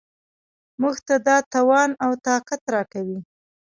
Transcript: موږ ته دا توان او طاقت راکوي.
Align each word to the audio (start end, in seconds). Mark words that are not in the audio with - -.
موږ 0.81 0.95
ته 1.07 1.15
دا 1.27 1.37
توان 1.53 1.89
او 2.03 2.11
طاقت 2.27 2.61
راکوي. 2.73 3.19